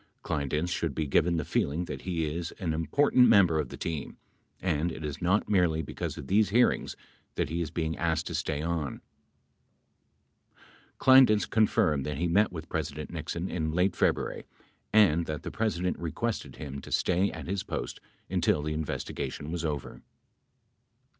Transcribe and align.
Kleindienst 0.23 0.73
should 0.73 0.95
be 0.95 1.05
given 1.05 1.37
the 1.37 1.45
feeling 1.45 1.85
that 1.85 2.01
he 2.01 2.25
is 2.25 2.49
an 2.53 2.73
im 2.73 2.87
portant 2.87 3.27
member 3.29 3.59
of 3.59 3.69
the 3.69 3.77
team 3.77 4.17
and 4.59 4.91
it 4.91 5.05
is 5.05 5.21
not 5.21 5.47
merely 5.47 5.83
because 5.83 6.17
of 6.17 6.25
these 6.25 6.49
hearings 6.49 6.95
that 7.35 7.49
he 7.49 7.61
is 7.61 7.69
being 7.69 7.95
asked 7.99 8.25
to 8.25 8.33
stay 8.33 8.63
on. 8.63 9.01
20 10.97 10.97
Kleindienst 11.35 11.51
confirmed 11.51 12.03
that 12.03 12.17
he 12.17 12.27
met 12.27 12.51
with 12.51 12.67
President 12.67 13.11
Nixon 13.11 13.47
in 13.47 13.73
late 13.73 13.93
Feb 13.93 14.13
ruary 14.13 14.45
and 14.91 15.27
that 15.27 15.43
the 15.43 15.51
President 15.51 15.99
requested 15.99 16.55
him 16.55 16.81
to 16.81 16.91
stay 16.91 17.31
at 17.31 17.45
his 17.45 17.61
post 17.61 17.99
until 18.27 18.63
the 18.63 18.73
investigation 18.73 19.51
was 19.51 19.63
over. 19.63 20.01